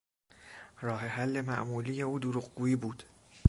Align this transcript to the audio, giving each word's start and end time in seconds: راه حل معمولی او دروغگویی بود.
راه 0.81 0.99
حل 1.07 1.41
معمولی 1.41 2.01
او 2.01 2.19
دروغگویی 2.19 2.75
بود. 2.75 3.03